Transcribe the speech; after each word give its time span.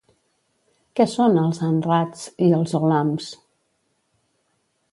Què 0.99 1.05
són 1.11 1.37
els 1.41 1.59
Anradhs 1.67 2.23
i 2.47 2.49
els 2.61 2.73
Ollamhs? 2.79 3.29